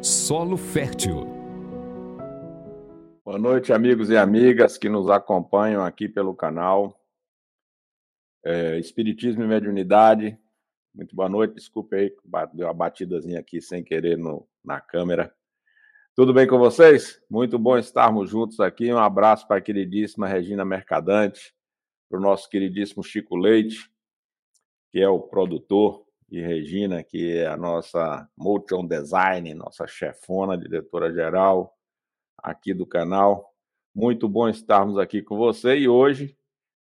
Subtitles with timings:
[0.00, 1.26] Solo Fértil.
[3.24, 7.04] Boa noite, amigos e amigas que nos acompanham aqui pelo canal
[8.44, 10.38] é, Espiritismo e Mediunidade.
[10.94, 12.16] Muito boa noite, desculpe aí,
[12.54, 15.34] deu uma batidazinha aqui sem querer no, na câmera.
[16.14, 17.20] Tudo bem com vocês?
[17.28, 18.92] Muito bom estarmos juntos aqui.
[18.92, 21.52] Um abraço para a queridíssima Regina Mercadante,
[22.08, 23.90] para o nosso queridíssimo Chico Leite,
[24.92, 31.74] que é o produtor, e Regina, que é a nossa motion design, nossa chefona, diretora-geral
[32.36, 33.54] aqui do canal.
[33.94, 36.36] Muito bom estarmos aqui com você e hoje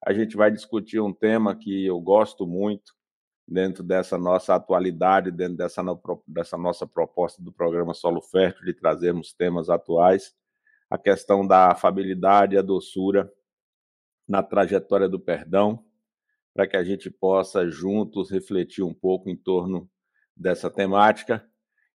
[0.04, 2.92] a gente vai discutir um tema que eu gosto muito
[3.46, 5.82] dentro dessa nossa atualidade, dentro dessa,
[6.26, 10.34] dessa nossa proposta do programa Solo Fértil, de trazermos temas atuais,
[10.90, 13.32] a questão da afabilidade e a doçura
[14.26, 15.84] na trajetória do perdão,
[16.56, 19.86] para que a gente possa juntos refletir um pouco em torno
[20.34, 21.46] dessa temática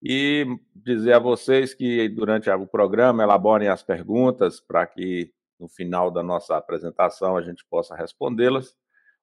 [0.02, 0.44] e
[0.74, 6.24] dizer a vocês que durante o programa elaborem as perguntas para que no final da
[6.24, 8.74] nossa apresentação a gente possa respondê-las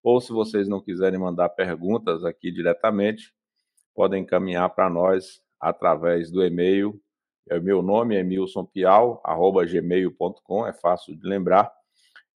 [0.01, 3.33] ou se vocês não quiserem mandar perguntas aqui diretamente,
[3.93, 6.97] podem encaminhar para nós através do e-mail.
[7.49, 11.73] É o meu nome é milsonpial@gmail.com, é fácil de lembrar.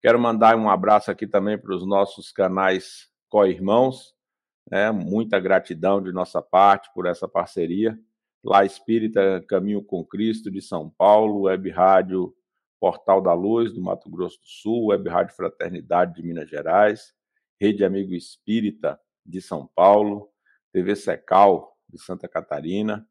[0.02, 4.16] Quero mandar um abraço aqui também para os nossos canais co-irmãos,
[4.70, 4.92] né?
[4.92, 8.00] Muita gratidão de nossa parte por essa parceria.
[8.42, 12.34] Lá Espírita Caminho com Cristo de São Paulo, Web Rádio
[12.80, 17.14] Portal da Luz do Mato Grosso do Sul, Web Rádio Fraternidade de Minas Gerais,
[17.60, 20.30] Rede Amigo Espírita de São Paulo,
[20.72, 23.06] TV Secal de Santa Catarina,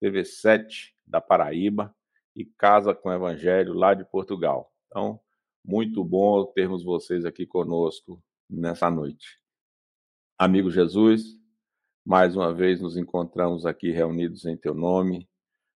[0.00, 1.92] TV 7 da Paraíba
[2.36, 4.72] e Casa com Evangelho lá de Portugal.
[4.86, 5.20] Então,
[5.68, 9.38] muito bom termos vocês aqui conosco nessa noite.
[10.38, 11.36] Amigo Jesus,
[12.06, 15.28] mais uma vez nos encontramos aqui reunidos em teu nome,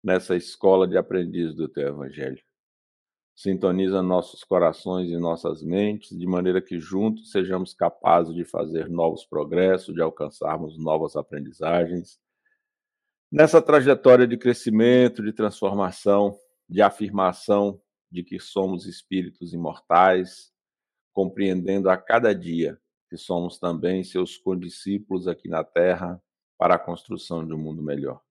[0.04, 2.40] nessa escola de aprendizes do teu evangelho.
[3.36, 9.26] Sintoniza nossos corações e nossas mentes, de maneira que juntos sejamos capazes de fazer novos
[9.26, 12.20] progressos, de alcançarmos novas aprendizagens.
[13.32, 16.38] Nessa trajetória de crescimento, de transformação,
[16.70, 20.52] de afirmação de que somos espíritos imortais,
[21.14, 26.22] compreendendo a cada dia que somos também seus condiscípulos aqui na terra
[26.58, 28.22] para a construção de um mundo melhor.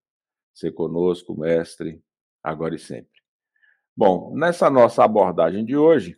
[0.54, 2.02] Se conosco, mestre,
[2.42, 3.20] agora e sempre.
[3.96, 6.16] Bom, nessa nossa abordagem de hoje,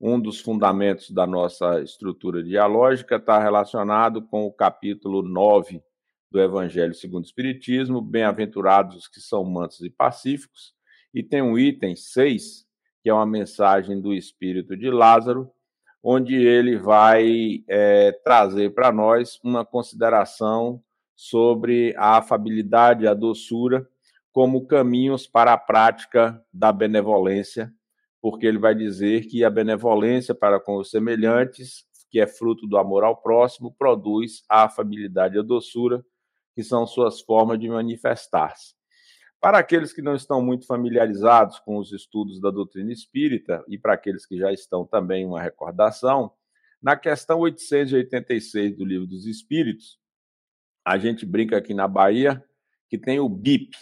[0.00, 5.80] um dos fundamentos da nossa estrutura dialógica está relacionado com o capítulo 9
[6.28, 10.74] do Evangelho segundo o Espiritismo, Bem-aventurados os que são mansos e pacíficos,
[11.14, 12.66] e tem um item 6,
[13.02, 15.50] que é uma mensagem do Espírito de Lázaro,
[16.02, 20.82] onde ele vai é, trazer para nós uma consideração
[21.14, 23.86] sobre a afabilidade a doçura
[24.32, 27.72] como caminhos para a prática da benevolência,
[28.20, 32.78] porque ele vai dizer que a benevolência para com os semelhantes, que é fruto do
[32.78, 36.04] amor ao próximo, produz a afabilidade e a doçura,
[36.54, 38.74] que são suas formas de manifestar-se.
[39.42, 43.94] Para aqueles que não estão muito familiarizados com os estudos da doutrina espírita, e para
[43.94, 46.32] aqueles que já estão também uma recordação,
[46.80, 49.98] na questão 886 do Livro dos Espíritos,
[50.86, 52.40] a gente brinca aqui na Bahia
[52.88, 53.76] que tem o BIP,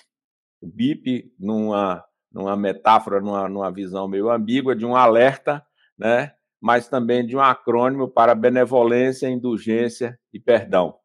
[0.63, 5.63] o BIP, numa, numa metáfora, numa, numa visão meio ambígua, de um alerta,
[5.99, 6.33] né?
[6.59, 10.97] mas também de um acrônimo para benevolência, indulgência e perdão.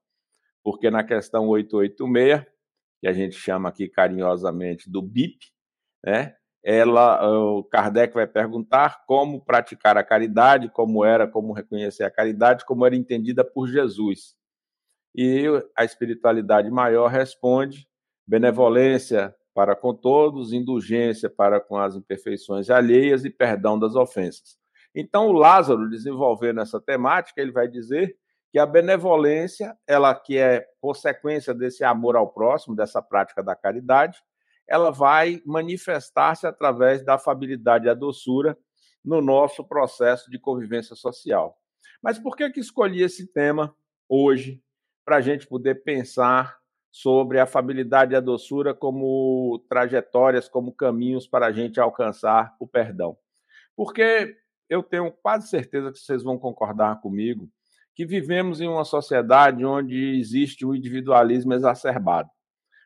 [0.64, 2.55] Porque na questão 886,
[3.00, 5.38] que a gente chama aqui carinhosamente do BIP,
[6.04, 6.36] né?
[6.64, 12.66] Ela, o Kardec vai perguntar como praticar a caridade, como era, como reconhecer a caridade,
[12.66, 14.36] como era entendida por Jesus.
[15.14, 15.46] E
[15.78, 17.88] a espiritualidade maior responde:
[18.28, 24.58] benevolência, para com todos, indulgência para com as imperfeições alheias e perdão das ofensas.
[24.94, 28.18] Então, o Lázaro, desenvolvendo essa temática, ele vai dizer
[28.56, 34.18] que a benevolência, ela que é consequência desse amor ao próximo, dessa prática da caridade,
[34.66, 38.58] ela vai manifestar-se através da afabilidade e a doçura
[39.04, 41.60] no nosso processo de convivência social.
[42.02, 43.76] Mas por que que escolhi esse tema
[44.08, 44.64] hoje
[45.04, 46.58] para a gente poder pensar
[46.90, 52.66] sobre a afabilidade e a doçura como trajetórias, como caminhos para a gente alcançar o
[52.66, 53.18] perdão.
[53.76, 54.34] Porque
[54.70, 57.52] eu tenho quase certeza que vocês vão concordar comigo
[57.96, 62.30] que vivemos em uma sociedade onde existe um individualismo exacerbado.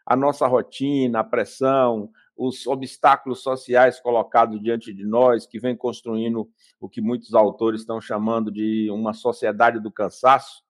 [0.06, 6.50] A nossa rotina, a pressão, os obstáculos sociais colocados diante de nós, que vem construindo
[6.79, 10.63] o que muitos autores estão chamando de uma sociedade do cansaço,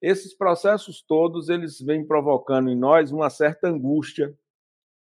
[0.00, 4.34] esses processos todos eles vêm provocando em nós uma certa angústia,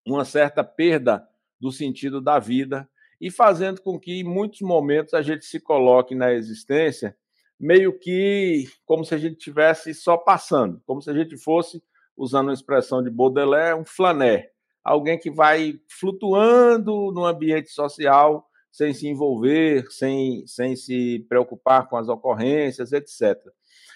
[0.06, 1.26] uma certa perda
[1.58, 2.88] do sentido da vida
[3.18, 7.16] e fazendo com que, em muitos momentos, a gente se coloque na existência
[7.58, 11.82] meio que como se a gente tivesse só passando, como se a gente fosse,
[12.16, 14.50] usando a expressão de Baudelaire, um flané,
[14.82, 21.96] alguém que vai flutuando no ambiente social sem se envolver, sem, sem se preocupar com
[21.96, 23.40] as ocorrências, etc.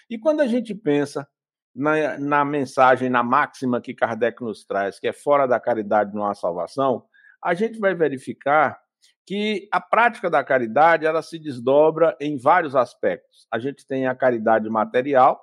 [0.09, 1.27] E quando a gente pensa
[1.75, 6.25] na, na mensagem, na máxima que Kardec nos traz, que é fora da caridade não
[6.25, 7.03] há salvação,
[7.43, 8.79] a gente vai verificar
[9.29, 13.45] que a prática da caridade ela se desdobra em vários aspectos.
[13.51, 15.39] A gente tem a caridade material,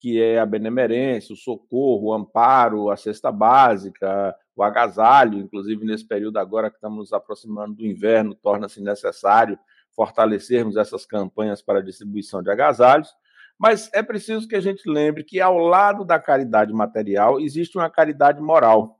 [0.00, 6.08] que é a benemerência, o socorro, o amparo, a cesta básica, o agasalho, inclusive nesse
[6.08, 9.58] período agora que estamos nos aproximando do inverno, torna-se necessário
[9.94, 13.14] fortalecermos essas campanhas para a distribuição de agasalhos.
[13.58, 17.90] Mas é preciso que a gente lembre que, ao lado da caridade material, existe uma
[17.90, 18.98] caridade moral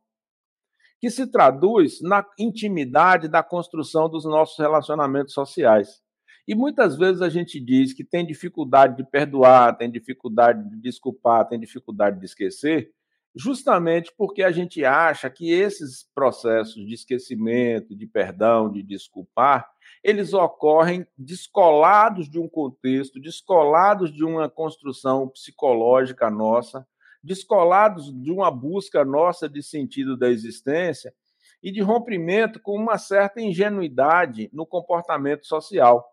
[1.01, 6.03] que se traduz na intimidade da construção dos nossos relacionamentos sociais.
[6.47, 11.49] E muitas vezes a gente diz que tem dificuldade de perdoar, tem dificuldade de desculpar,
[11.49, 12.91] tem dificuldade de esquecer,
[13.35, 19.71] justamente porque a gente acha que esses processos de esquecimento, de perdão, de desculpar,
[20.03, 26.87] eles ocorrem descolados de um contexto, descolados de uma construção psicológica nossa,
[27.23, 31.15] descolados de uma busca nossa de sentido da existência
[31.63, 36.07] e de rompimento com uma certa ingenuidade no comportamento social.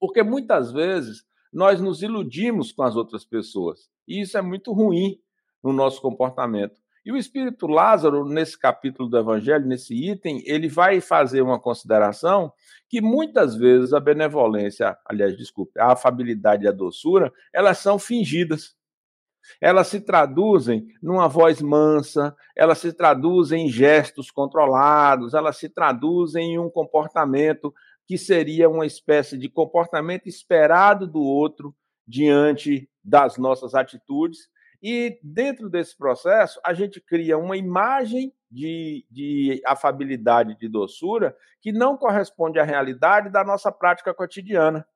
[0.00, 5.20] Porque muitas vezes nós nos iludimos com as outras pessoas, e isso é muito ruim
[5.62, 6.80] no nosso comportamento.
[7.04, 12.52] E o espírito Lázaro, nesse capítulo do Evangelho, nesse item, ele vai fazer uma consideração
[12.88, 18.76] que muitas vezes a benevolência, aliás, desculpe, a afabilidade e a doçura, elas são fingidas.
[19.60, 26.54] Elas se traduzem numa voz mansa, elas se traduzem em gestos controlados, elas se traduzem
[26.54, 27.72] em um comportamento
[28.06, 31.74] que seria uma espécie de comportamento esperado do outro
[32.06, 34.48] diante das nossas atitudes.
[34.82, 41.72] E dentro desse processo, a gente cria uma imagem de, de afabilidade, de doçura, que
[41.72, 44.86] não corresponde à realidade da nossa prática cotidiana.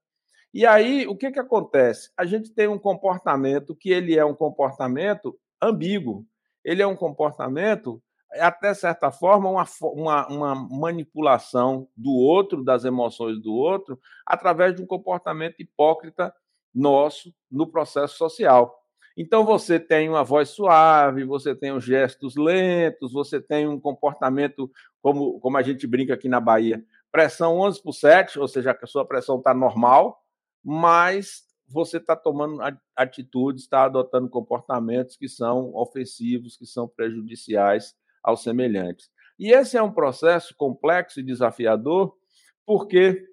[0.55, 2.11] E aí, o que, que acontece?
[2.17, 6.27] A gente tem um comportamento que ele é um comportamento ambíguo.
[6.63, 8.03] Ele é um comportamento,
[8.33, 14.83] até certa forma, uma, uma, uma manipulação do outro, das emoções do outro, através de
[14.83, 16.35] um comportamento hipócrita
[16.75, 18.79] nosso no processo social.
[19.17, 24.71] Então você tem uma voz suave, você tem os gestos lentos, você tem um comportamento,
[25.03, 28.87] como, como a gente brinca aqui na Bahia, pressão 11 por 7, ou seja, a
[28.87, 30.22] sua pressão está normal,
[30.65, 32.61] mas você está tomando
[32.95, 39.11] atitudes, está adotando comportamentos que são ofensivos, que são prejudiciais aos semelhantes.
[39.39, 42.15] E esse é um processo complexo e desafiador,
[42.65, 43.27] porque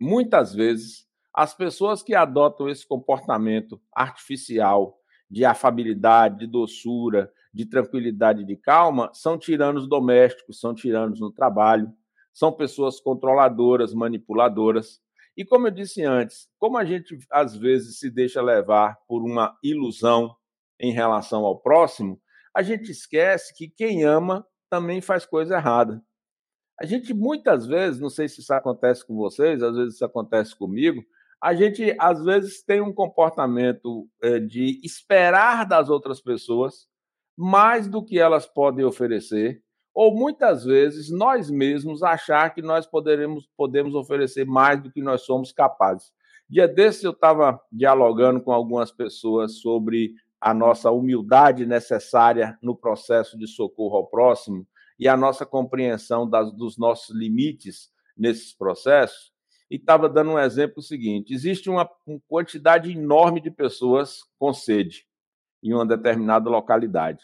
[0.00, 4.98] muitas vezes as pessoas que adotam esse comportamento artificial
[5.30, 11.92] de afabilidade, de doçura, de tranquilidade, de calma, são tiranos domésticos, são tiranos no trabalho,
[12.32, 15.00] são pessoas controladoras, manipuladoras,
[15.36, 19.56] e como eu disse antes, como a gente às vezes se deixa levar por uma
[19.62, 20.34] ilusão
[20.78, 22.20] em relação ao próximo,
[22.54, 26.02] a gente esquece que quem ama também faz coisa errada.
[26.80, 30.56] A gente muitas vezes, não sei se isso acontece com vocês, às vezes isso acontece
[30.56, 31.02] comigo,
[31.42, 36.86] a gente às vezes tem um comportamento eh, de esperar das outras pessoas
[37.36, 39.62] mais do que elas podem oferecer
[39.94, 45.22] ou muitas vezes nós mesmos achar que nós poderemos, podemos oferecer mais do que nós
[45.22, 46.12] somos capazes.
[46.48, 53.36] Dia desses eu estava dialogando com algumas pessoas sobre a nossa humildade necessária no processo
[53.36, 54.66] de socorro ao próximo
[54.98, 59.32] e a nossa compreensão das, dos nossos limites nesses processos.
[59.70, 65.06] E estava dando um exemplo seguinte: existe uma, uma quantidade enorme de pessoas com sede
[65.62, 67.22] em uma determinada localidade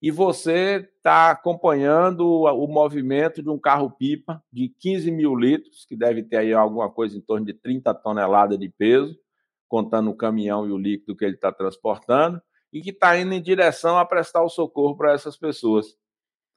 [0.00, 6.22] e você está acompanhando o, movimento de um carro-pipa de 15 mil litros, que deve
[6.22, 9.18] ter aí alguma coisa em torno de 30 toneladas de peso,
[9.66, 12.40] contando o caminhão e o líquido que ele está transportando,
[12.72, 15.96] e que está indo em direção a prestar o socorro para essas pessoas.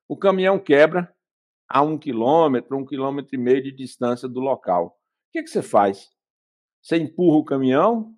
[0.07, 1.12] O caminhão quebra
[1.67, 4.88] a um quilômetro, um quilômetro e meio de distância do local.
[4.88, 6.10] O que, que você faz?
[6.81, 8.13] Você empurra o caminhão?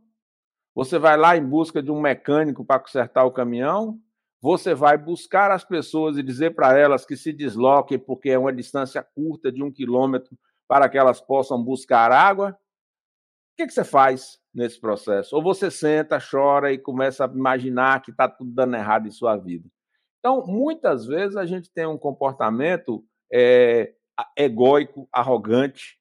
[0.76, 4.00] Você vai lá em busca de um mecânico para consertar o caminhão?
[4.44, 8.52] Você vai buscar as pessoas e dizer para elas que se desloquem, porque é uma
[8.52, 12.50] distância curta de um quilômetro, para que elas possam buscar água.
[12.50, 15.34] O que, que você faz nesse processo?
[15.34, 19.38] Ou você senta, chora e começa a imaginar que está tudo dando errado em sua
[19.38, 19.66] vida.
[20.20, 23.94] Então, muitas vezes a gente tem um comportamento é,
[24.38, 25.98] egóico, arrogante,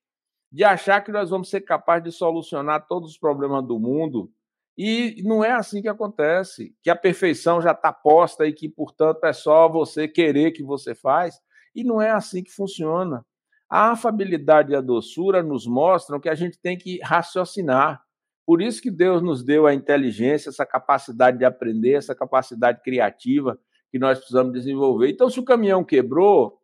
[0.50, 4.32] de achar que nós vamos ser capazes de solucionar todos os problemas do mundo.
[4.76, 9.24] E não é assim que acontece, que a perfeição já está posta e que, portanto,
[9.24, 11.38] é só você querer que você faz.
[11.74, 13.24] E não é assim que funciona.
[13.68, 18.02] A afabilidade e a doçura nos mostram que a gente tem que raciocinar.
[18.44, 23.58] Por isso que Deus nos deu a inteligência, essa capacidade de aprender, essa capacidade criativa
[23.90, 25.10] que nós precisamos desenvolver.
[25.10, 26.60] Então, se o caminhão quebrou,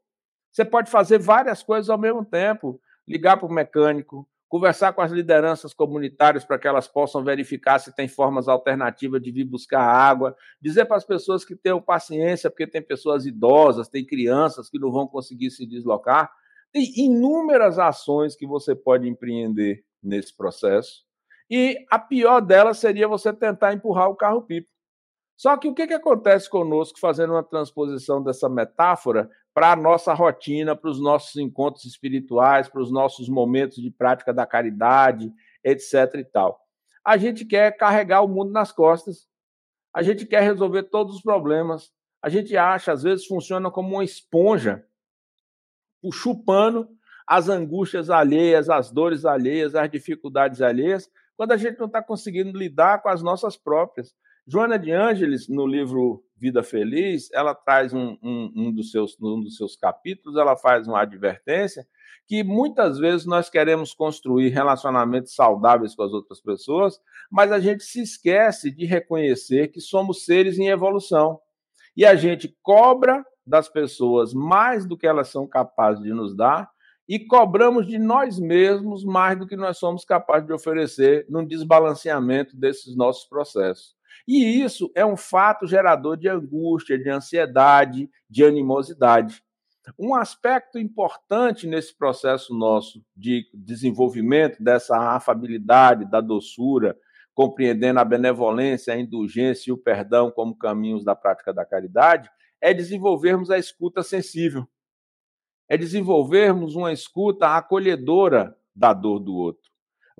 [0.50, 2.80] você pode fazer várias coisas ao mesmo tempo.
[3.06, 7.94] Ligar para o mecânico, conversar com as lideranças comunitárias para que elas possam verificar se
[7.94, 12.66] tem formas alternativas de vir buscar água, dizer para as pessoas que tenham paciência, porque
[12.66, 16.32] tem pessoas idosas, tem crianças que não vão conseguir se deslocar.
[16.72, 21.06] Tem inúmeras ações que você pode empreender nesse processo.
[21.50, 24.68] E a pior delas seria você tentar empurrar o carro-pipa.
[25.36, 30.14] Só que o que, que acontece conosco fazendo uma transposição dessa metáfora para a nossa
[30.14, 35.32] rotina, para os nossos encontros espirituais, para os nossos momentos de prática da caridade,
[35.64, 36.14] etc.
[36.14, 36.60] e tal?
[37.04, 39.26] A gente quer carregar o mundo nas costas,
[39.92, 41.90] a gente quer resolver todos os problemas,
[42.22, 44.86] a gente acha, às vezes, funciona como uma esponja,
[46.12, 46.88] chupando
[47.26, 52.56] as angústias alheias, as dores alheias, as dificuldades alheias, quando a gente não está conseguindo
[52.56, 54.14] lidar com as nossas próprias.
[54.50, 59.42] Joana de Ângeles, no livro Vida Feliz, ela traz um, um, um, dos seus, um
[59.42, 61.86] dos seus capítulos, ela faz uma advertência
[62.26, 66.98] que muitas vezes nós queremos construir relacionamentos saudáveis com as outras pessoas,
[67.30, 71.38] mas a gente se esquece de reconhecer que somos seres em evolução.
[71.94, 76.70] E a gente cobra das pessoas mais do que elas são capazes de nos dar
[77.06, 82.56] e cobramos de nós mesmos mais do que nós somos capazes de oferecer num desbalanceamento
[82.56, 83.97] desses nossos processos.
[84.26, 89.42] E isso é um fato gerador de angústia, de ansiedade, de animosidade.
[89.98, 96.96] Um aspecto importante nesse processo nosso de desenvolvimento dessa afabilidade, da doçura,
[97.34, 102.28] compreendendo a benevolência, a indulgência e o perdão como caminhos da prática da caridade,
[102.60, 104.66] é desenvolvermos a escuta sensível.
[105.68, 109.70] É desenvolvermos uma escuta acolhedora da dor do outro.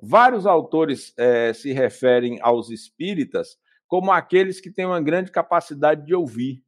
[0.01, 3.57] Vários autores eh, se referem aos espíritas
[3.89, 6.63] como aqueles que têm uma grande capacidade de ouvir.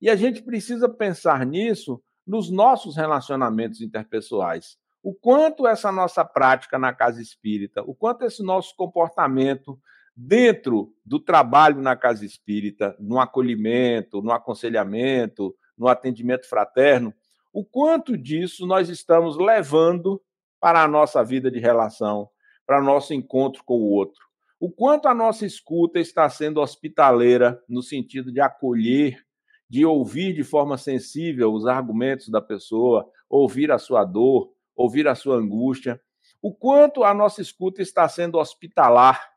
[0.00, 4.78] E a gente precisa pensar nisso nos nossos relacionamentos interpessoais.
[5.02, 9.76] O quanto essa nossa prática na casa espírita, o quanto esse nosso comportamento
[10.16, 17.12] dentro do trabalho na casa espírita, no acolhimento, no aconselhamento, no atendimento fraterno,
[17.52, 20.22] o quanto disso nós estamos levando
[20.60, 22.28] para a nossa vida de relação,
[22.64, 24.31] para nosso encontro com o outro
[24.62, 29.20] o quanto a nossa escuta está sendo hospitaleira no sentido de acolher,
[29.68, 35.16] de ouvir de forma sensível os argumentos da pessoa, ouvir a sua dor, ouvir a
[35.16, 36.00] sua angústia,
[36.40, 39.32] o quanto a nossa escuta está sendo hospitalar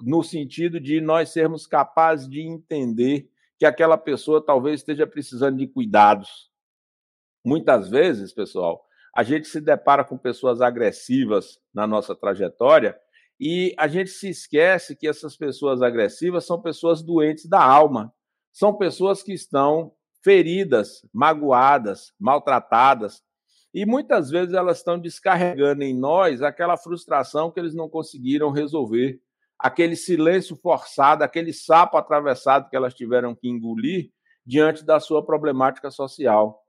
[0.00, 5.66] no sentido de nós sermos capazes de entender que aquela pessoa talvez esteja precisando de
[5.66, 6.50] cuidados.
[7.44, 8.82] Muitas vezes, pessoal,
[9.14, 12.98] a gente se depara com pessoas agressivas na nossa trajetória
[13.44, 18.14] e a gente se esquece que essas pessoas agressivas são pessoas doentes da alma,
[18.52, 23.20] são pessoas que estão feridas, magoadas, maltratadas,
[23.74, 29.20] e muitas vezes elas estão descarregando em nós aquela frustração que eles não conseguiram resolver,
[29.58, 34.12] aquele silêncio forçado, aquele sapo atravessado que elas tiveram que engolir
[34.46, 36.62] diante da sua problemática social.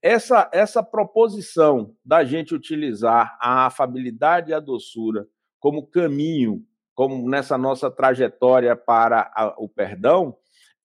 [0.00, 5.26] Essa, essa proposição da gente utilizar a afabilidade e a doçura
[5.60, 6.64] como caminho,
[6.94, 10.36] como nessa nossa trajetória para a, o perdão,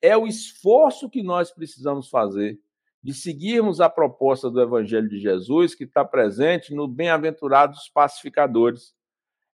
[0.01, 2.59] é o esforço que nós precisamos fazer
[3.01, 8.93] de seguirmos a proposta do Evangelho de Jesus, que está presente no Bem-aventurados Pacificadores.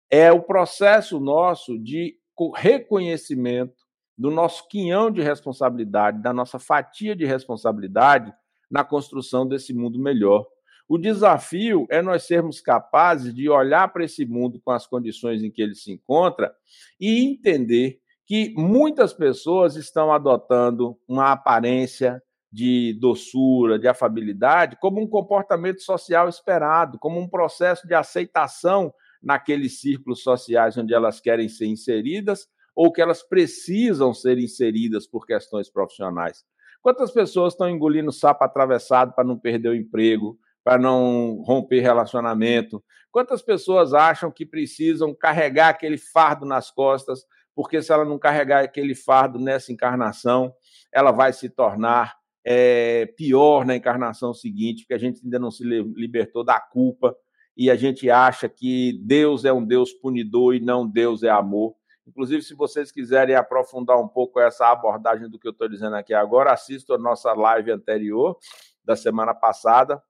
[0.09, 2.17] É o processo nosso de
[2.55, 3.75] reconhecimento
[4.17, 8.33] do nosso quinhão de responsabilidade, da nossa fatia de responsabilidade
[8.69, 10.45] na construção desse mundo melhor.
[10.91, 15.49] O desafio é nós sermos capazes de olhar para esse mundo com as condições em
[15.49, 16.53] que ele se encontra
[16.99, 22.21] e entender que muitas pessoas estão adotando uma aparência
[22.51, 28.93] de doçura, de afabilidade, como um comportamento social esperado, como um processo de aceitação
[29.23, 35.25] naqueles círculos sociais onde elas querem ser inseridas ou que elas precisam ser inseridas por
[35.25, 36.43] questões profissionais.
[36.81, 42.83] Quantas pessoas estão engolindo sapo atravessado para não perder o emprego, para não romper relacionamento?
[43.11, 48.63] Quantas pessoas acham que precisam carregar aquele fardo nas costas, porque se ela não carregar
[48.63, 50.53] aquele fardo nessa encarnação,
[50.91, 55.63] ela vai se tornar é, pior na encarnação seguinte, porque a gente ainda não se
[55.63, 57.15] libertou da culpa
[57.55, 61.75] e a gente acha que Deus é um Deus punidor e não Deus é amor.
[62.07, 66.13] Inclusive, se vocês quiserem aprofundar um pouco essa abordagem do que eu estou dizendo aqui
[66.13, 68.37] agora, assistam a nossa live anterior
[68.83, 70.01] da semana passada,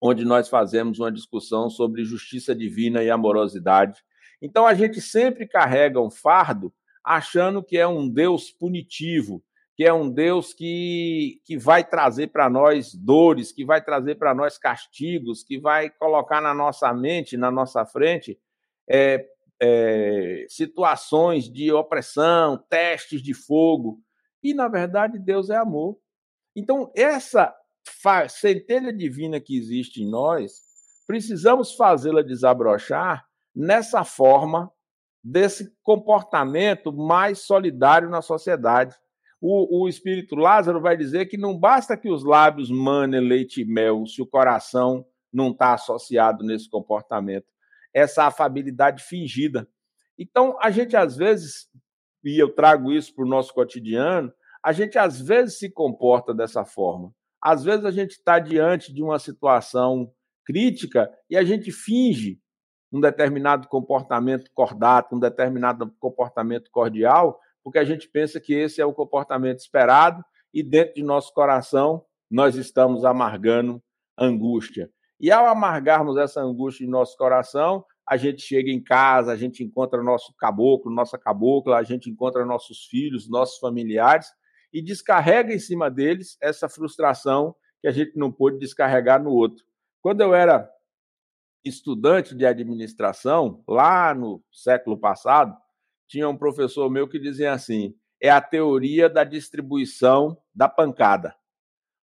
[0.00, 4.02] onde nós fazemos uma discussão sobre justiça divina e amorosidade.
[4.40, 6.72] Então, a gente sempre carrega um fardo
[7.04, 9.42] achando que é um Deus punitivo,
[9.76, 14.34] que é um Deus que, que vai trazer para nós dores, que vai trazer para
[14.34, 18.38] nós castigos, que vai colocar na nossa mente, na nossa frente,
[18.88, 19.26] é,
[19.60, 24.00] é, situações de opressão, testes de fogo.
[24.42, 25.98] E, na verdade, Deus é amor.
[26.56, 27.54] Então, essa
[28.28, 30.60] centelha divina que existe em nós,
[31.06, 34.70] precisamos fazê-la desabrochar nessa forma
[35.22, 38.96] desse comportamento mais solidário na sociedade.
[39.40, 43.64] O, o espírito Lázaro vai dizer que não basta que os lábios manem leite e
[43.64, 47.46] mel se o coração não está associado nesse comportamento.
[47.92, 49.68] Essa afabilidade fingida.
[50.18, 51.68] Então, a gente às vezes,
[52.24, 54.32] e eu trago isso para o nosso cotidiano,
[54.62, 57.12] a gente às vezes se comporta dessa forma.
[57.40, 60.12] Às vezes a gente está diante de uma situação
[60.44, 62.38] crítica e a gente finge
[62.92, 68.84] um determinado comportamento cordato, um determinado comportamento cordial, porque a gente pensa que esse é
[68.84, 73.82] o comportamento esperado e dentro de nosso coração nós estamos amargando
[74.18, 74.90] angústia.
[75.18, 79.62] E ao amargarmos essa angústia em nosso coração, a gente chega em casa, a gente
[79.62, 84.26] encontra nosso caboclo, nossa cabocla, a gente encontra nossos filhos, nossos familiares
[84.72, 89.64] e descarrega em cima deles essa frustração que a gente não pôde descarregar no outro.
[90.02, 90.70] Quando eu era
[91.64, 95.56] estudante de administração, lá no século passado,
[96.08, 101.34] tinha um professor meu que dizia assim: é a teoria da distribuição da pancada.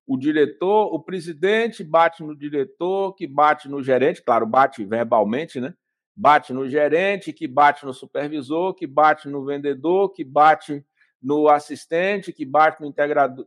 [0.08, 5.74] O diretor, o presidente bate no diretor, que bate no gerente, claro, bate verbalmente, né?
[6.16, 10.86] Bate no gerente, que bate no supervisor, que bate no vendedor, que bate
[11.22, 12.94] no assistente, que bate no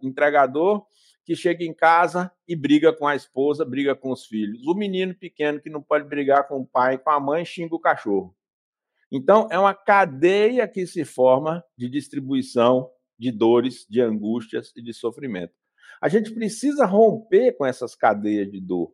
[0.02, 0.86] entregador,
[1.24, 4.66] que chega em casa e briga com a esposa, briga com os filhos.
[4.66, 7.80] O menino pequeno que não pode brigar com o pai com a mãe xinga o
[7.80, 8.36] cachorro.
[9.10, 14.92] Então, é uma cadeia que se forma de distribuição de dores, de angústias e de
[14.92, 15.54] sofrimento.
[16.00, 18.92] A gente precisa romper com essas cadeias de dor.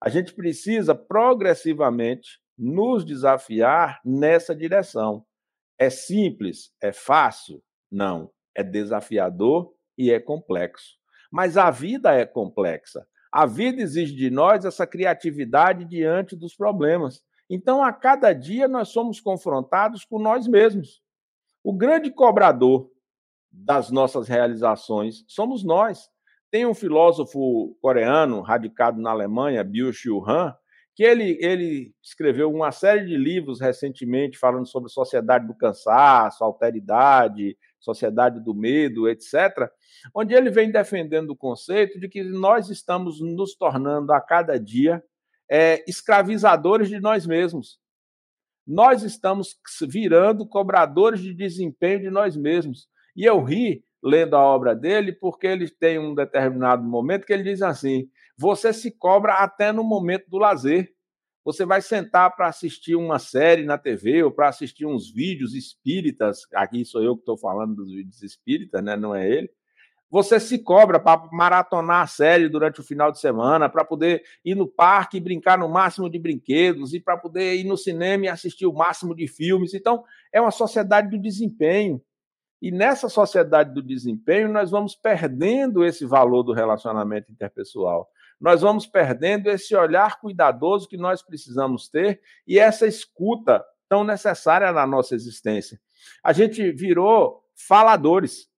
[0.00, 5.24] A gente precisa progressivamente nos desafiar nessa direção.
[5.78, 6.74] É simples?
[6.82, 7.62] É fácil?
[7.90, 8.30] Não.
[8.54, 10.96] É desafiador e é complexo.
[11.30, 13.06] Mas a vida é complexa.
[13.32, 17.22] A vida exige de nós essa criatividade diante dos problemas.
[17.48, 21.00] Então, a cada dia, nós somos confrontados com nós mesmos.
[21.62, 22.90] O grande cobrador
[23.52, 26.08] das nossas realizações somos nós.
[26.50, 30.56] Tem um filósofo coreano radicado na Alemanha, Byung-Chul Han,
[31.00, 37.56] que ele, ele escreveu uma série de livros recentemente falando sobre sociedade do cansaço, alteridade,
[37.78, 39.70] sociedade do medo, etc.,
[40.14, 45.02] onde ele vem defendendo o conceito de que nós estamos nos tornando a cada dia
[45.50, 47.78] é, escravizadores de nós mesmos.
[48.66, 49.56] Nós estamos
[49.88, 52.90] virando cobradores de desempenho de nós mesmos.
[53.16, 57.44] E eu ri lendo a obra dele, porque ele tem um determinado momento que ele
[57.44, 58.06] diz assim:
[58.40, 60.94] você se cobra até no momento do lazer.
[61.44, 66.46] Você vai sentar para assistir uma série na TV ou para assistir uns vídeos espíritas.
[66.54, 68.96] Aqui sou eu que estou falando dos vídeos espíritas, né?
[68.96, 69.50] não é ele.
[70.10, 74.54] Você se cobra para maratonar a série durante o final de semana, para poder ir
[74.54, 78.28] no parque e brincar no máximo de brinquedos, e para poder ir no cinema e
[78.28, 79.74] assistir o máximo de filmes.
[79.74, 82.02] Então, é uma sociedade do desempenho.
[82.60, 88.08] E nessa sociedade do desempenho, nós vamos perdendo esse valor do relacionamento interpessoal.
[88.40, 94.72] Nós vamos perdendo esse olhar cuidadoso que nós precisamos ter e essa escuta tão necessária
[94.72, 95.78] na nossa existência.
[96.24, 98.48] A gente virou faladores.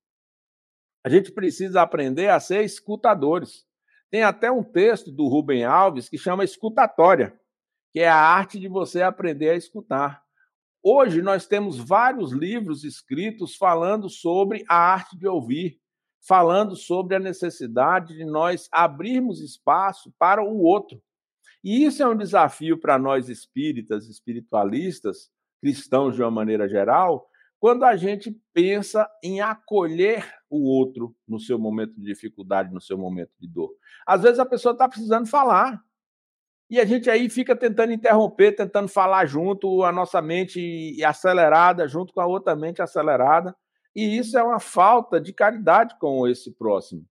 [1.04, 3.66] A gente precisa aprender a ser escutadores.
[4.08, 7.36] Tem até um texto do Rubem Alves que chama escutatória,
[7.90, 10.22] que é a arte de você aprender a escutar.
[10.80, 15.80] Hoje nós temos vários livros escritos falando sobre a arte de ouvir,
[16.26, 21.02] falando sobre a necessidade de nós abrirmos espaço para o outro.
[21.64, 25.30] E isso é um desafio para nós espíritas, espiritualistas,
[25.60, 27.28] cristãos de uma maneira geral,
[27.60, 32.98] quando a gente pensa em acolher o outro no seu momento de dificuldade, no seu
[32.98, 33.70] momento de dor.
[34.04, 35.80] Às vezes a pessoa está precisando falar,
[36.68, 42.12] e a gente aí fica tentando interromper, tentando falar junto, a nossa mente acelerada, junto
[42.12, 43.54] com a outra mente acelerada.
[43.94, 47.04] E isso é uma falta de caridade com esse próximo.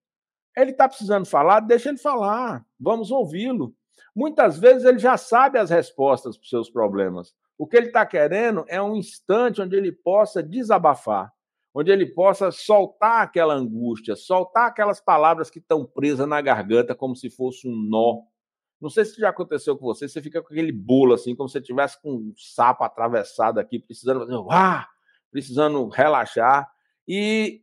[0.55, 3.73] Ele está precisando falar, deixa ele falar, vamos ouvi-lo.
[4.15, 7.33] Muitas vezes ele já sabe as respostas para os seus problemas.
[7.57, 11.31] O que ele está querendo é um instante onde ele possa desabafar,
[11.73, 17.15] onde ele possa soltar aquela angústia, soltar aquelas palavras que estão presas na garganta como
[17.15, 18.23] se fosse um nó.
[18.81, 21.61] Não sei se já aconteceu com você, você fica com aquele bolo assim, como se
[21.61, 24.87] tivesse com um sapo atravessado aqui, precisando fazer, ah,
[25.31, 26.69] precisando relaxar.
[27.07, 27.61] E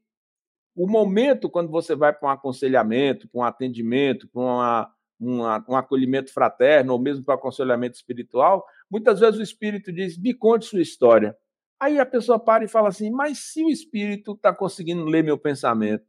[0.74, 5.76] o momento quando você vai para um aconselhamento, para um atendimento, para uma, uma, um
[5.76, 10.66] acolhimento fraterno, ou mesmo para um aconselhamento espiritual, muitas vezes o espírito diz: me conte
[10.66, 11.37] sua história.
[11.81, 15.38] Aí a pessoa para e fala assim: mas se o espírito está conseguindo ler meu
[15.38, 16.04] pensamento,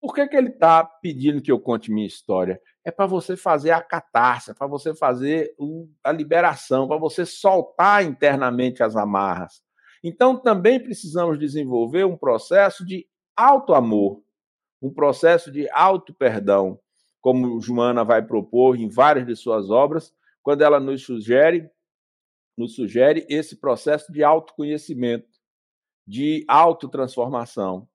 [0.00, 2.60] por que, que ele está pedindo que eu conte minha história?
[2.84, 5.54] É para você fazer a catarse, é para você fazer
[6.04, 9.62] a liberação, para você soltar internamente as amarras.
[10.02, 13.06] Então, também precisamos desenvolver um processo de
[13.36, 14.22] auto-amor,
[14.80, 16.78] um processo de auto-perdão,
[17.20, 21.68] como Joana vai propor em várias de suas obras, quando ela nos sugere,
[22.56, 25.28] nos sugere esse processo de autoconhecimento,
[26.06, 27.88] de autotransformação,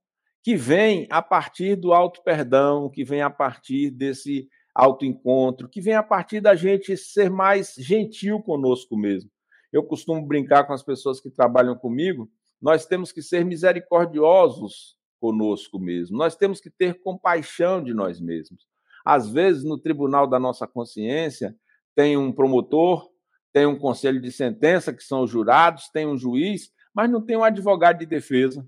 [0.43, 6.03] que vem a partir do auto-perdão, que vem a partir desse autoencontro, que vem a
[6.03, 9.31] partir da gente ser mais gentil conosco mesmo.
[9.73, 12.29] Eu costumo brincar com as pessoas que trabalham comigo,
[12.62, 16.17] nós temos que ser misericordiosos conosco mesmo.
[16.17, 18.67] Nós temos que ter compaixão de nós mesmos.
[19.03, 21.55] Às vezes, no tribunal da nossa consciência,
[21.95, 23.09] tem um promotor,
[23.51, 27.36] tem um conselho de sentença, que são os jurados, tem um juiz, mas não tem
[27.36, 28.65] um advogado de defesa.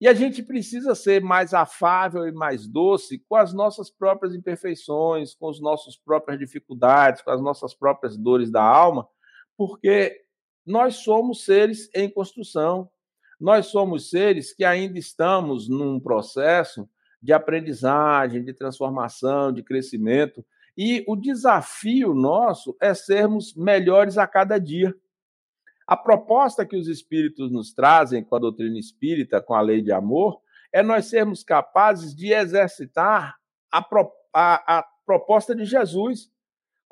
[0.00, 5.34] E a gente precisa ser mais afável e mais doce com as nossas próprias imperfeições,
[5.34, 9.08] com as nossas próprias dificuldades, com as nossas próprias dores da alma,
[9.56, 10.24] porque
[10.66, 12.90] nós somos seres em construção.
[13.40, 16.88] Nós somos seres que ainda estamos num processo
[17.20, 20.44] de aprendizagem, de transformação, de crescimento.
[20.76, 24.94] E o desafio nosso é sermos melhores a cada dia.
[25.86, 29.92] A proposta que os espíritos nos trazem com a doutrina espírita, com a lei de
[29.92, 30.40] amor,
[30.72, 33.36] é nós sermos capazes de exercitar
[33.70, 36.30] a, pro, a, a proposta de Jesus.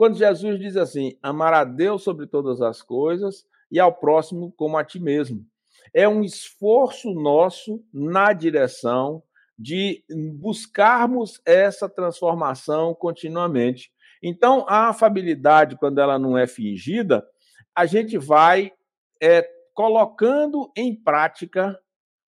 [0.02, 4.76] Quando Jesus diz assim: amar a Deus sobre todas as coisas e ao próximo como
[4.76, 5.46] a ti mesmo
[5.94, 9.22] é um esforço nosso na direção
[9.56, 10.02] de
[10.40, 13.92] buscarmos essa transformação continuamente.
[14.20, 17.24] Então, a afabilidade, quando ela não é fingida,
[17.72, 18.72] a gente vai
[19.22, 21.78] é, colocando em prática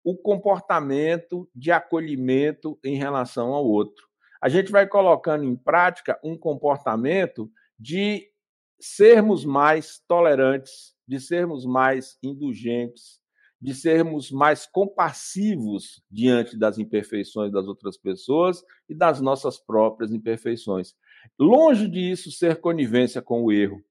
[0.04, 4.12] o comportamento de acolhimento em relação ao outro.
[4.44, 8.30] A gente vai colocando em prática um comportamento de
[8.78, 13.22] sermos mais tolerantes, de sermos mais indulgentes,
[13.62, 20.94] de sermos mais compassivos diante das imperfeições das outras pessoas e das nossas próprias imperfeições.
[21.40, 23.82] Longe disso ser conivência com o erro.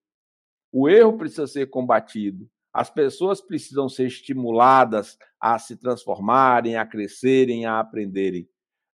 [0.71, 2.47] O erro precisa ser combatido.
[2.75, 8.47] As pessoas precisam ser estimuladas a se transformarem, a crescerem, a aprenderem.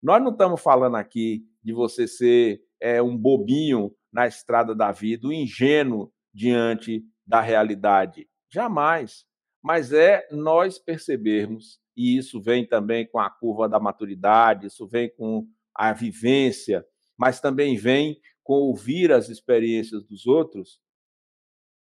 [0.07, 5.27] Nós não estamos falando aqui de você ser é, um bobinho na estrada da vida,
[5.27, 8.25] um ingênuo diante da realidade.
[8.49, 9.27] Jamais
[9.67, 15.13] mas é nós percebermos, e isso vem também com a curva da maturidade, isso vem
[15.13, 16.85] com a vivência,
[17.17, 20.79] mas também vem com ouvir as experiências dos outros.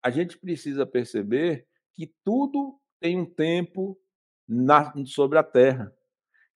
[0.02, 4.00] A gente precisa perceber que tudo tem um tempo
[4.48, 5.94] na, sobre a Terra,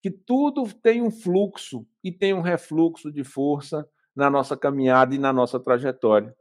[0.03, 5.19] que tudo tem um fluxo e tem um refluxo de força na nossa caminhada e
[5.19, 6.35] na nossa trajetória.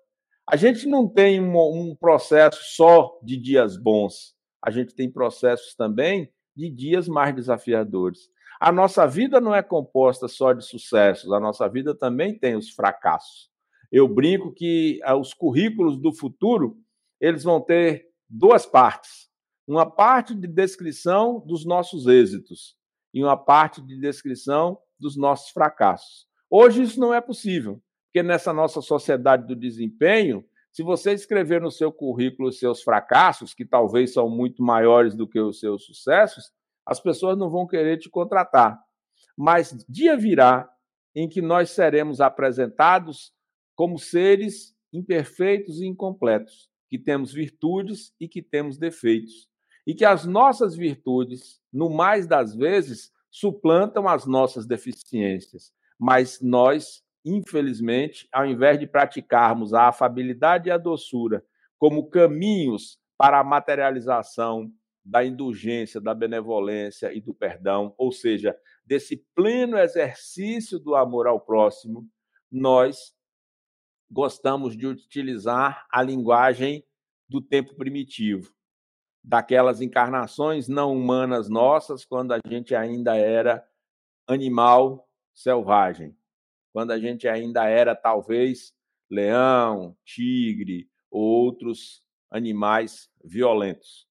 [0.50, 5.74] A gente não tem um, um processo só de dias bons a gente tem processos
[5.74, 8.30] também de dias mais desafiadores.
[8.60, 12.70] A nossa vida não é composta só de sucessos, a nossa vida também tem os
[12.70, 13.50] fracassos.
[13.92, 16.78] Eu brinco que ah, os currículos do futuro,
[17.20, 19.30] eles vão ter duas partes.
[19.68, 22.76] Uma parte de descrição dos nossos êxitos
[23.14, 26.28] e uma parte de descrição dos nossos fracassos.
[26.50, 31.72] Hoje isso não é possível, porque nessa nossa sociedade do desempenho, se você escrever no
[31.72, 36.52] seu currículo os seus fracassos, que talvez são muito maiores do que os seus sucessos,
[36.86, 38.82] as pessoas não vão querer te contratar.
[39.38, 40.70] Mas dia virá
[41.16, 43.34] em que nós seremos apresentados
[43.76, 49.51] como seres imperfeitos e incompletos, que temos virtudes e que temos defeitos.
[49.86, 55.74] E que as nossas virtudes, no mais das vezes, suplantam as nossas deficiências.
[56.00, 61.44] Mas nós infelizmente, ao invés de praticarmos a afabilidade e a doçura
[61.78, 64.72] como caminhos para a materialização
[65.04, 71.40] da indulgência, da benevolência e do perdão, ou seja, desse pleno exercício do amor ao
[71.40, 72.08] próximo,
[72.52, 73.14] nós
[74.10, 76.84] gostamos de utilizar a linguagem
[77.28, 78.54] do tempo primitivo,
[79.24, 83.66] daquelas encarnações não humanas nossas, quando a gente ainda era
[84.28, 86.16] animal selvagem,
[86.74, 88.74] quando a gente ainda era talvez
[89.10, 94.08] leão, tigre ou outros animais violentos.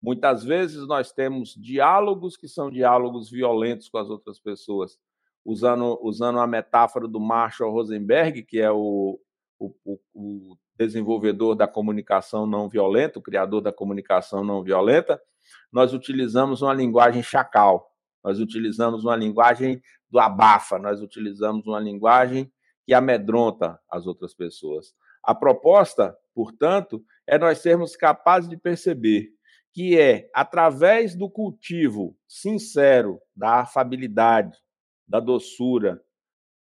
[0.00, 4.98] Muitas vezes nós temos diálogos que são diálogos violentos com as outras pessoas.
[5.44, 8.70] Usando, usando a metáfora do Marshall Rosenberg, que é
[9.64, 15.20] o, o, o desenvolvedor da comunicação não violenta, o criador da comunicação não violenta,
[15.72, 17.90] nós utilizamos uma linguagem chacal,
[18.22, 22.50] nós utilizamos uma linguagem do abafa, nós utilizamos uma linguagem
[22.86, 24.94] que amedronta as outras pessoas.
[25.22, 29.30] A proposta, portanto, é nós sermos capazes de perceber
[29.72, 34.56] que é através do cultivo sincero da afabilidade,
[35.06, 36.00] da doçura,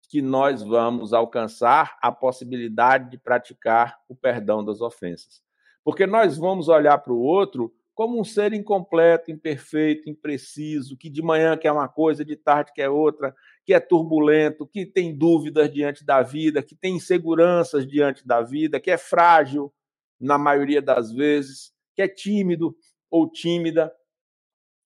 [0.07, 5.41] que nós vamos alcançar a possibilidade de praticar o perdão das ofensas.
[5.83, 11.21] Porque nós vamos olhar para o outro como um ser incompleto, imperfeito, impreciso, que de
[11.21, 16.05] manhã quer uma coisa, de tarde quer outra, que é turbulento, que tem dúvidas diante
[16.05, 19.73] da vida, que tem inseguranças diante da vida, que é frágil
[20.19, 22.75] na maioria das vezes, que é tímido,
[23.09, 23.91] ou tímida.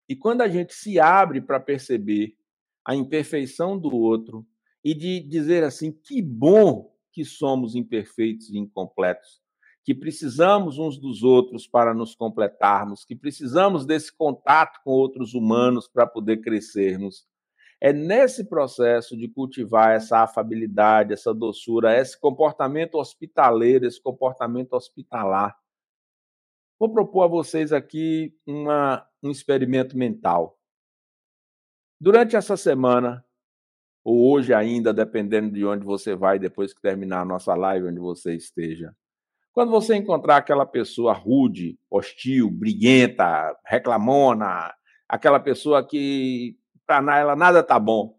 [0.07, 2.38] E quando a gente se abre para perceber
[2.86, 4.47] a imperfeição do outro
[4.84, 9.41] e de dizer assim, que bom que somos imperfeitos e incompletos,
[9.84, 15.88] que precisamos uns dos outros para nos completarmos, que precisamos desse contato com outros humanos
[15.88, 17.26] para poder crescermos.
[17.80, 25.56] É nesse processo de cultivar essa afabilidade, essa doçura, esse comportamento hospitaleiro, esse comportamento hospitalar,
[26.82, 30.60] Vou propor a vocês aqui uma, um experimento mental.
[32.02, 33.24] Durante essa semana,
[34.04, 38.00] ou hoje ainda, dependendo de onde você vai depois que terminar a nossa live, onde
[38.00, 38.96] você esteja.
[39.54, 44.74] Quando você encontrar aquela pessoa rude, hostil, briguenta, reclamona,
[45.08, 48.18] aquela pessoa que para ela nada tá bom,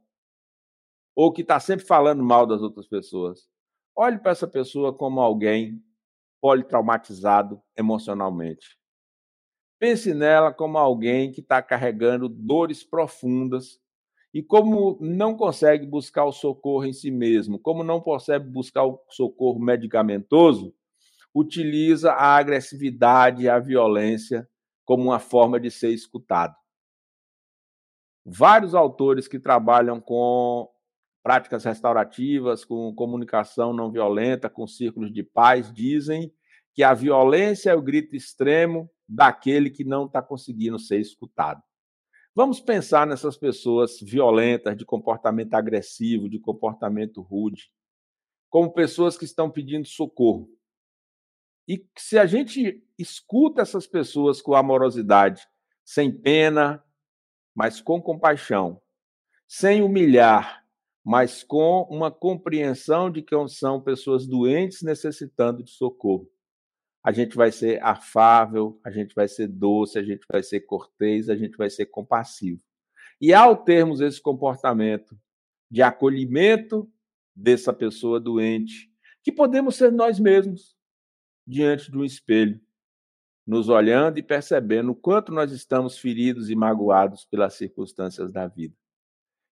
[1.14, 3.49] ou que está sempre falando mal das outras pessoas,
[3.97, 5.83] olhe para essa pessoa como alguém
[6.40, 8.79] politraumatizado emocionalmente.
[9.79, 13.82] Pense nela como alguém que está carregando dores profundas
[14.35, 18.99] e como não consegue buscar o socorro em si mesmo, como não consegue buscar o
[19.11, 20.75] socorro medicamentoso,
[21.35, 24.49] utiliza a agressividade e a violência
[24.85, 26.55] como uma forma de ser escutado.
[28.25, 30.68] Vários autores que trabalham com
[31.23, 36.33] práticas restaurativas, com comunicação não violenta, com círculos de paz, dizem
[36.75, 41.62] que a violência é o grito extremo daquele que não está conseguindo ser escutado.
[42.35, 47.71] Vamos pensar nessas pessoas violentas, de comportamento agressivo, de comportamento rude,
[48.49, 50.49] como pessoas que estão pedindo socorro.
[51.68, 55.47] E se a gente escuta essas pessoas com amorosidade,
[55.85, 56.83] sem pena,
[57.55, 58.81] mas com compaixão,
[59.47, 60.64] sem humilhar,
[61.05, 66.31] mas com uma compreensão de que são pessoas doentes necessitando de socorro.
[67.04, 71.28] A gente vai ser afável, a gente vai ser doce, a gente vai ser cortês,
[71.28, 72.62] a gente vai ser compassivo.
[73.20, 75.16] E ao termos esse comportamento
[75.70, 76.90] de acolhimento
[77.34, 78.90] dessa pessoa doente,
[79.22, 80.76] que podemos ser nós mesmos
[81.46, 82.60] diante de um espelho,
[83.46, 88.74] nos olhando e percebendo o quanto nós estamos feridos e magoados pelas circunstâncias da vida.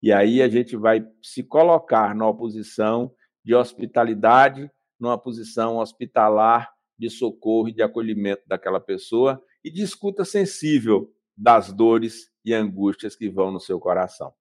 [0.01, 7.09] E aí a gente vai se colocar numa posição de hospitalidade, numa posição hospitalar de
[7.09, 13.29] socorro e de acolhimento daquela pessoa e de escuta sensível das dores e angústias que
[13.29, 14.33] vão no seu coração.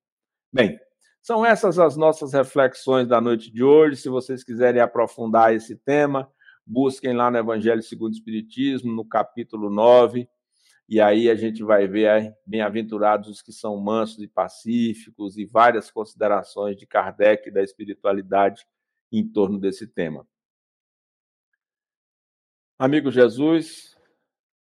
[0.52, 0.78] Bem,
[1.20, 3.96] são essas as nossas reflexões da noite de hoje.
[3.96, 6.30] Se vocês quiserem aprofundar esse tema,
[6.64, 10.28] busquem lá no Evangelho segundo o Espiritismo, no capítulo 9,
[10.88, 15.90] e aí a gente vai ver bem-aventurados os que são mansos e pacíficos e várias
[15.90, 18.64] considerações de Kardec e da espiritualidade
[19.10, 20.26] em torno desse tema.
[22.78, 23.96] Amigo Jesus,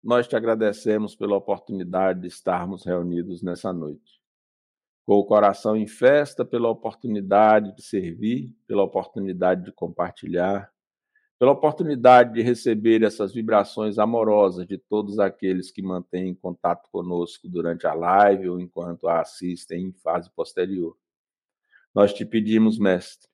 [0.04, 4.20] nós te agradecemos pela oportunidade de estarmos reunidos nessa noite.
[5.06, 10.74] Com o coração em festa pela oportunidade de servir, pela oportunidade de compartilhar,
[11.38, 17.86] pela oportunidade de receber essas vibrações amorosas de todos aqueles que mantêm contato conosco durante
[17.86, 20.98] a live ou enquanto a assistem em fase posterior.
[21.94, 23.29] Nós te pedimos, Mestre,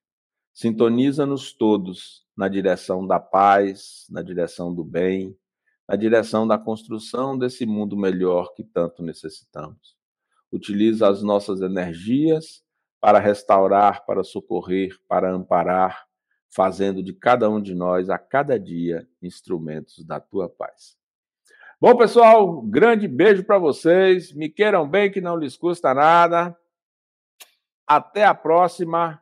[0.55, 5.37] sintoniza-nos todos na direção da paz, na direção do bem,
[5.87, 9.97] na direção da construção desse mundo melhor que tanto necessitamos.
[10.49, 12.63] Utiliza as nossas energias
[13.01, 16.07] para restaurar, para socorrer, para amparar,
[16.49, 20.97] fazendo de cada um de nós, a cada dia, instrumentos da tua paz.
[21.81, 24.33] Bom, pessoal, grande beijo para vocês.
[24.33, 26.57] Me queiram bem, que não lhes custa nada.
[27.85, 29.21] Até a próxima